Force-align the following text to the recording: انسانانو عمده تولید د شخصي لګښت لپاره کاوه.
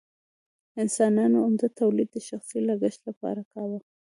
انسانانو 0.83 1.37
عمده 1.45 1.67
تولید 1.79 2.09
د 2.11 2.17
شخصي 2.29 2.59
لګښت 2.67 3.01
لپاره 3.09 3.41
کاوه. 3.51 3.79